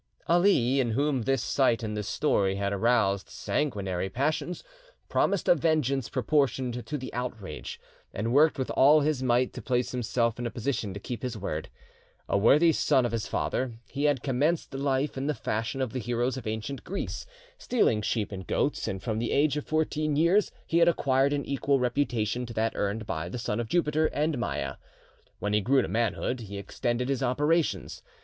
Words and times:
Ali, 0.25 0.79
in 0.79 0.93
whom 0.93 1.21
this 1.21 1.43
sight 1.43 1.83
and 1.83 1.95
this 1.95 2.07
story 2.07 2.55
had 2.55 2.73
aroused, 2.73 3.29
sanguinary 3.29 4.09
passions, 4.09 4.63
promised 5.09 5.47
a 5.47 5.53
vengeance 5.53 6.09
proportioned 6.09 6.87
to 6.87 6.97
the 6.97 7.13
outrage, 7.13 7.79
and 8.11 8.33
worked 8.33 8.57
with 8.57 8.71
all 8.71 9.01
his 9.01 9.21
might 9.21 9.53
to 9.53 9.61
place 9.61 9.91
himself 9.91 10.39
in 10.39 10.47
a 10.47 10.49
position 10.49 10.91
to 10.95 10.99
keep 10.99 11.21
his 11.21 11.37
word. 11.37 11.69
A 12.27 12.35
worthy 12.35 12.71
son 12.71 13.05
of 13.05 13.11
his 13.11 13.27
father, 13.27 13.73
he 13.91 14.05
had 14.05 14.23
commenced 14.23 14.73
life 14.73 15.17
in 15.19 15.27
the 15.27 15.35
fashion 15.35 15.81
of 15.81 15.93
the 15.93 15.99
heroes 15.99 16.35
of 16.35 16.47
ancient 16.47 16.83
Greece, 16.83 17.27
stealing 17.59 18.01
sheep 18.01 18.31
and 18.31 18.47
goats, 18.47 18.87
and 18.87 19.03
from 19.03 19.19
the 19.19 19.31
age 19.31 19.55
of 19.55 19.67
fourteen 19.67 20.15
years 20.15 20.51
he 20.65 20.79
had 20.79 20.87
acquired 20.87 21.31
an 21.31 21.45
equal 21.45 21.79
reputation 21.79 22.47
to 22.47 22.53
that 22.55 22.75
earned 22.75 23.05
by 23.05 23.29
the 23.29 23.37
son 23.37 23.59
of 23.59 23.69
Jupiter 23.69 24.07
and 24.07 24.39
Maia. 24.39 24.77
When 25.37 25.53
he 25.53 25.61
grew 25.61 25.83
to 25.83 25.87
manhood, 25.87 26.39
he 26.39 26.57
extended 26.57 27.07
his 27.07 27.21
operations. 27.21 28.01